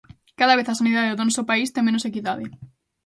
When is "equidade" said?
2.09-2.45